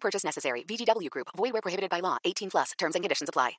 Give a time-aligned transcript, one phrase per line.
[0.00, 0.62] Purchase necessary.
[0.62, 1.28] VGW Group.
[1.36, 2.16] Void where prohibited by law.
[2.24, 2.72] 18 plus.
[2.78, 3.58] Terms and conditions apply.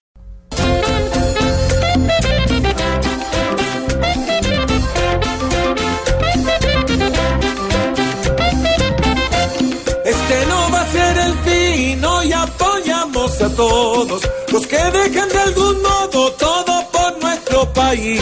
[10.06, 15.40] Este no va a ser el fin, hoy apoyamos a todos los que dejan de
[15.40, 18.22] algún modo todo por nuestro país.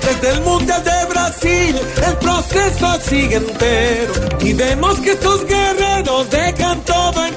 [0.00, 6.80] Desde el Mundial de Brasil, el proceso sigue entero y vemos que estos guerreros dejan
[6.84, 7.27] todo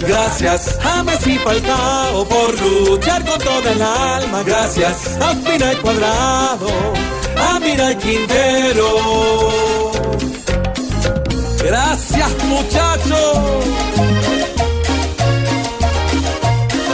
[0.00, 4.42] Gracias a Messi Falcao por luchar con toda el alma.
[4.44, 6.68] Gracias a Pina y Cuadrado,
[7.36, 9.50] a Mira y Quintero.
[11.62, 13.38] Gracias muchachos.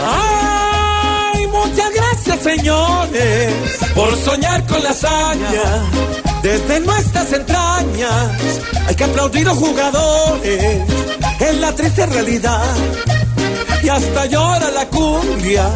[0.05, 3.53] Ay, muchas gracias señores
[3.95, 5.83] por soñar con la hazaña.
[6.41, 10.83] Desde nuestras entrañas hay que aplaudir a los jugadores
[11.39, 12.75] en la triste realidad.
[13.83, 15.69] Y hasta llora la cumbia.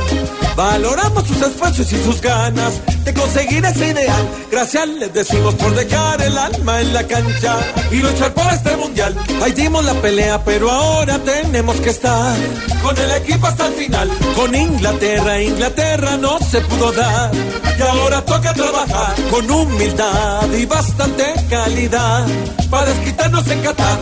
[0.55, 2.73] Valoramos sus esfuerzos y sus ganas
[3.05, 4.27] de conseguir ese ideal.
[4.51, 7.55] Gracias les decimos por dejar el alma en la cancha
[7.89, 9.15] y luchar por este mundial.
[9.41, 12.35] Ahí dimos la pelea, pero ahora tenemos que estar
[12.83, 14.09] con el equipo hasta el final.
[14.35, 17.31] Con Inglaterra, Inglaterra no se pudo dar.
[17.77, 22.27] Y ahora toca trabajar con humildad y bastante calidad
[22.69, 23.99] para desquitarnos en Qatar.